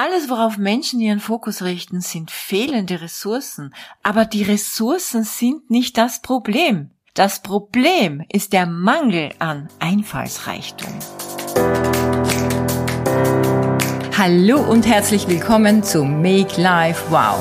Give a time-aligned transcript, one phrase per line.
[0.00, 3.74] Alles, worauf Menschen ihren Fokus richten, sind fehlende Ressourcen.
[4.04, 6.90] Aber die Ressourcen sind nicht das Problem.
[7.14, 10.94] Das Problem ist der Mangel an Einfallsreichtum.
[14.16, 17.40] Hallo und herzlich willkommen zu Make Life Wow.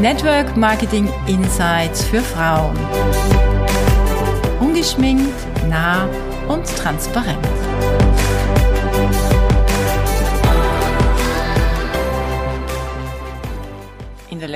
[0.00, 2.78] Network Marketing Insights für Frauen.
[4.60, 5.34] Ungeschminkt,
[5.68, 6.08] nah
[6.46, 7.44] und transparent.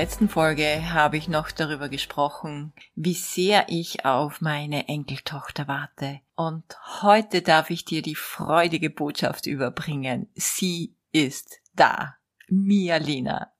[0.01, 6.21] Letzten Folge habe ich noch darüber gesprochen, wie sehr ich auf meine Enkeltochter warte.
[6.35, 6.63] Und
[7.03, 10.27] heute darf ich dir die freudige Botschaft überbringen.
[10.33, 12.15] Sie ist da.
[12.47, 13.53] Mia Lina.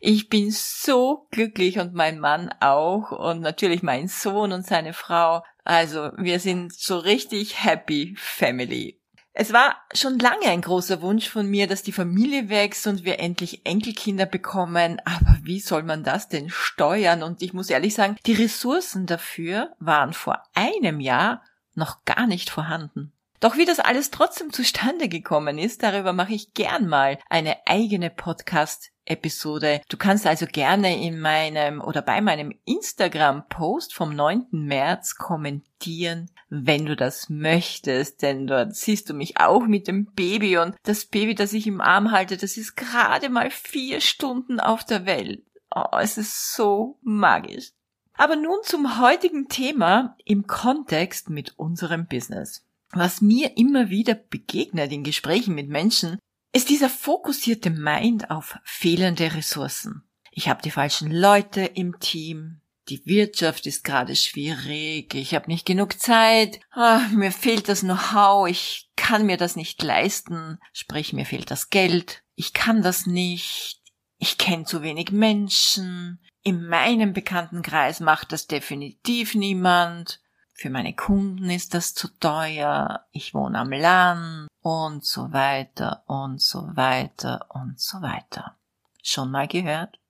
[0.00, 5.44] Ich bin so glücklich und mein Mann auch und natürlich mein Sohn und seine Frau.
[5.62, 8.97] Also wir sind so richtig happy family.
[9.40, 13.20] Es war schon lange ein großer Wunsch von mir, dass die Familie wächst und wir
[13.20, 15.00] endlich Enkelkinder bekommen.
[15.04, 17.22] Aber wie soll man das denn steuern?
[17.22, 21.44] Und ich muss ehrlich sagen, die Ressourcen dafür waren vor einem Jahr
[21.76, 23.12] noch gar nicht vorhanden.
[23.40, 28.10] Doch wie das alles trotzdem zustande gekommen ist, darüber mache ich gern mal eine eigene
[28.10, 29.80] Podcast Episode.
[29.88, 34.46] Du kannst also gerne in meinem oder bei meinem Instagram-Post vom 9.
[34.50, 40.58] März kommentieren, wenn du das möchtest, denn dort siehst du mich auch mit dem Baby
[40.58, 44.84] und das Baby, das ich im Arm halte, das ist gerade mal vier Stunden auf
[44.84, 45.42] der Welt.
[45.74, 47.72] Oh, es ist so magisch.
[48.14, 52.67] Aber nun zum heutigen Thema im Kontext mit unserem Business.
[52.90, 56.18] Was mir immer wieder begegnet in Gesprächen mit Menschen,
[56.52, 60.08] ist dieser fokussierte Mind auf fehlende Ressourcen.
[60.30, 65.66] Ich habe die falschen Leute im Team, die Wirtschaft ist gerade schwierig, ich habe nicht
[65.66, 71.26] genug Zeit, ah, mir fehlt das Know-how, ich kann mir das nicht leisten, sprich mir
[71.26, 73.82] fehlt das Geld, ich kann das nicht,
[74.16, 80.20] ich kenne zu wenig Menschen, in meinem Bekanntenkreis macht das definitiv niemand,
[80.58, 86.42] für meine Kunden ist das zu teuer, ich wohne am Land und so weiter und
[86.42, 88.56] so weiter und so weiter.
[89.00, 90.00] Schon mal gehört?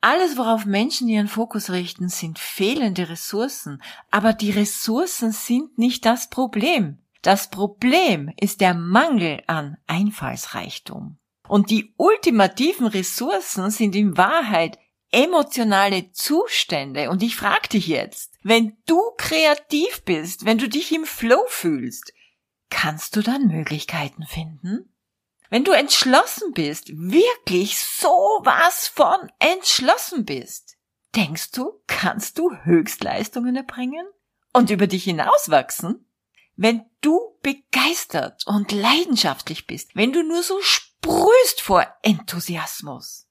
[0.00, 3.80] Alles, worauf Menschen ihren Fokus richten, sind fehlende Ressourcen,
[4.10, 6.98] aber die Ressourcen sind nicht das Problem.
[7.22, 11.18] Das Problem ist der Mangel an Einfallsreichtum.
[11.46, 14.78] Und die ultimativen Ressourcen sind in Wahrheit
[15.10, 17.10] emotionale Zustände.
[17.10, 22.12] Und ich frage dich jetzt, wenn du kreativ bist, wenn du dich im Flow fühlst,
[22.70, 24.92] kannst du dann Möglichkeiten finden?
[25.50, 28.08] Wenn du entschlossen bist, wirklich so
[28.44, 30.76] was von entschlossen bist,
[31.16, 34.06] denkst du, kannst du Höchstleistungen erbringen
[34.52, 36.04] und über dich hinauswachsen?
[36.56, 43.27] Wenn du begeistert und leidenschaftlich bist, wenn du nur so sprühst vor Enthusiasmus,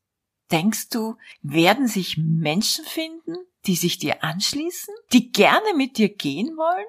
[0.52, 3.36] Denkst du, werden sich Menschen finden,
[3.66, 6.86] die sich dir anschließen, die gerne mit dir gehen wollen?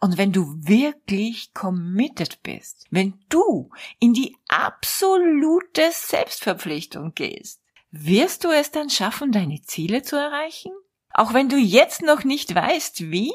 [0.00, 3.70] Und wenn du wirklich committed bist, wenn du
[4.00, 10.72] in die absolute Selbstverpflichtung gehst, wirst du es dann schaffen, deine Ziele zu erreichen?
[11.10, 13.32] Auch wenn du jetzt noch nicht weißt, wie?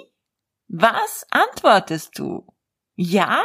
[0.67, 2.45] Was antwortest du?
[2.95, 3.43] Ja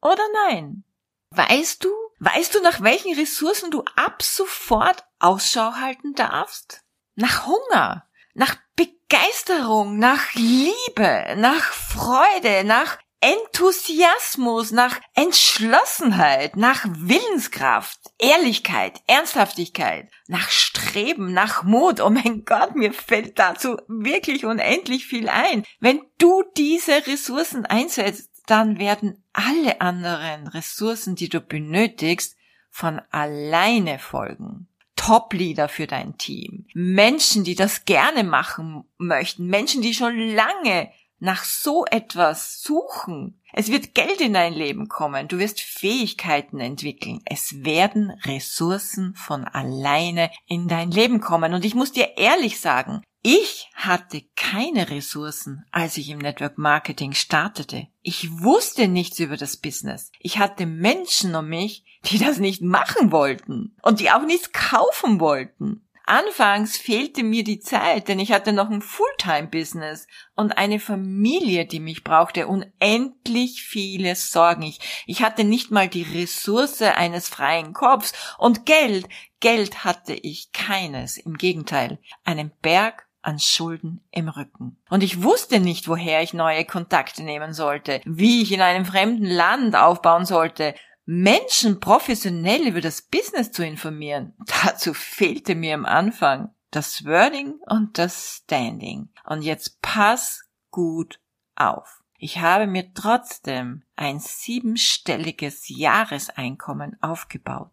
[0.00, 0.84] oder nein?
[1.30, 1.90] Weißt du,
[2.22, 6.82] weißt du, nach welchen Ressourcen du ab sofort Ausschau halten darfst?
[7.16, 19.00] Nach Hunger, nach Begeisterung, nach Liebe, nach Freude, nach Enthusiasmus, nach Entschlossenheit, nach Willenskraft, Ehrlichkeit,
[19.06, 22.00] Ernsthaftigkeit, nach Streben, nach Mut.
[22.00, 25.64] Oh mein Gott, mir fällt dazu wirklich unendlich viel ein.
[25.78, 32.36] Wenn du diese Ressourcen einsetzt, dann werden alle anderen Ressourcen, die du benötigst,
[32.70, 34.66] von alleine folgen.
[34.96, 41.44] Top-Leader für dein Team, Menschen, die das gerne machen möchten, Menschen, die schon lange nach
[41.44, 43.40] so etwas suchen.
[43.52, 49.44] Es wird Geld in dein Leben kommen, du wirst Fähigkeiten entwickeln, es werden Ressourcen von
[49.44, 51.54] alleine in dein Leben kommen.
[51.54, 57.12] Und ich muss dir ehrlich sagen, ich hatte keine Ressourcen, als ich im Network Marketing
[57.12, 57.86] startete.
[58.02, 60.10] Ich wusste nichts über das Business.
[60.18, 65.20] Ich hatte Menschen um mich, die das nicht machen wollten und die auch nichts kaufen
[65.20, 65.86] wollten.
[66.04, 71.78] Anfangs fehlte mir die Zeit, denn ich hatte noch ein Fulltime-Business und eine Familie, die
[71.78, 74.62] mich brauchte, unendlich viele Sorgen.
[74.62, 79.08] Ich, ich hatte nicht mal die Ressource eines freien Kopfs und Geld,
[79.38, 81.18] Geld hatte ich keines.
[81.18, 84.76] Im Gegenteil, einen Berg an Schulden im Rücken.
[84.90, 89.26] Und ich wusste nicht, woher ich neue Kontakte nehmen sollte, wie ich in einem fremden
[89.26, 90.74] Land aufbauen sollte,
[91.04, 94.34] Menschen professionell über das Business zu informieren,
[94.64, 99.10] dazu fehlte mir am Anfang das Wording und das Standing.
[99.24, 101.20] Und jetzt pass gut
[101.54, 102.02] auf.
[102.16, 107.72] Ich habe mir trotzdem ein siebenstelliges Jahreseinkommen aufgebaut.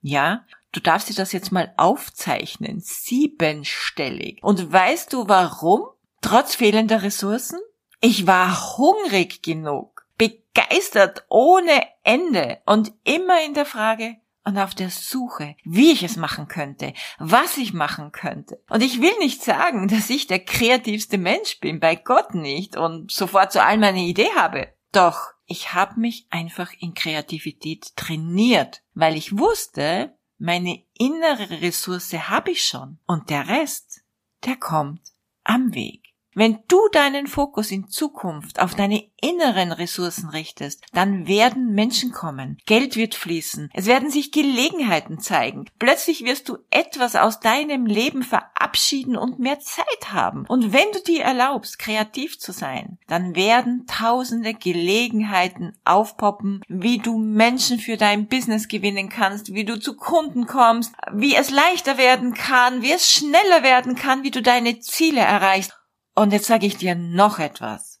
[0.00, 2.80] Ja, du darfst dir das jetzt mal aufzeichnen.
[2.80, 4.42] Siebenstellig.
[4.42, 5.86] Und weißt du warum?
[6.20, 7.58] Trotz fehlender Ressourcen?
[8.00, 14.90] Ich war hungrig genug, begeistert ohne Ende und immer in der Frage, und auf der
[14.90, 18.62] Suche, wie ich es machen könnte, was ich machen könnte.
[18.68, 23.10] Und ich will nicht sagen, dass ich der kreativste Mensch bin, bei Gott nicht und
[23.10, 24.68] sofort zu allem eine Idee habe.
[24.92, 32.52] Doch ich habe mich einfach in Kreativität trainiert, weil ich wusste, meine innere Ressource habe
[32.52, 34.02] ich schon und der Rest,
[34.44, 35.02] der kommt
[35.44, 36.13] am Weg.
[36.34, 42.58] Wenn du deinen Fokus in Zukunft auf deine inneren Ressourcen richtest, dann werden Menschen kommen,
[42.66, 48.22] Geld wird fließen, es werden sich Gelegenheiten zeigen, plötzlich wirst du etwas aus deinem Leben
[48.22, 50.44] verabschieden und mehr Zeit haben.
[50.46, 57.16] Und wenn du dir erlaubst, kreativ zu sein, dann werden tausende Gelegenheiten aufpoppen, wie du
[57.16, 62.34] Menschen für dein Business gewinnen kannst, wie du zu Kunden kommst, wie es leichter werden
[62.34, 65.72] kann, wie es schneller werden kann, wie du deine Ziele erreichst.
[66.14, 68.00] Und jetzt sage ich dir noch etwas.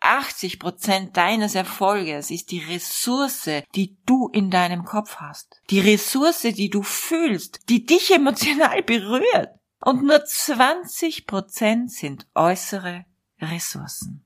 [0.00, 5.60] 80 Prozent deines Erfolges ist die Ressource, die du in deinem Kopf hast.
[5.70, 9.50] Die Ressource, die du fühlst, die dich emotional berührt.
[9.80, 13.04] Und nur 20 Prozent sind äußere
[13.40, 14.24] Ressourcen.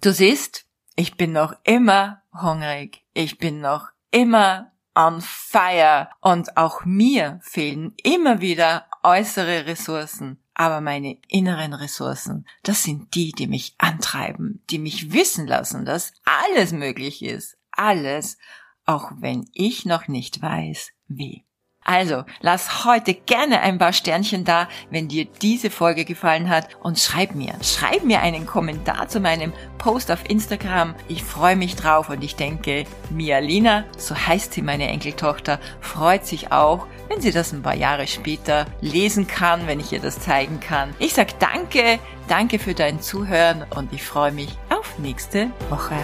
[0.00, 0.66] Du siehst,
[0.96, 3.04] ich bin noch immer hungrig.
[3.14, 6.08] Ich bin noch immer on fire.
[6.20, 10.43] Und auch mir fehlen immer wieder äußere Ressourcen.
[10.54, 16.12] Aber meine inneren Ressourcen, das sind die, die mich antreiben, die mich wissen lassen, dass
[16.24, 17.58] alles möglich ist.
[17.72, 18.38] Alles,
[18.84, 21.44] auch wenn ich noch nicht weiß, wie.
[21.84, 26.98] Also, lass heute gerne ein paar Sternchen da, wenn dir diese Folge gefallen hat und
[26.98, 30.94] schreib mir, schreib mir einen Kommentar zu meinem Post auf Instagram.
[31.08, 36.24] Ich freue mich drauf und ich denke, Mia Lina, so heißt sie meine Enkeltochter, freut
[36.24, 40.20] sich auch, wenn sie das ein paar Jahre später lesen kann, wenn ich ihr das
[40.20, 40.94] zeigen kann.
[40.98, 41.98] Ich sag danke,
[42.28, 45.94] danke für dein Zuhören und ich freue mich auf nächste Woche.